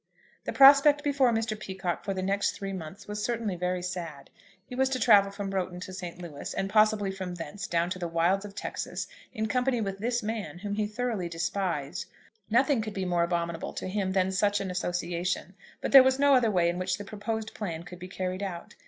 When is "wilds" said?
8.07-8.43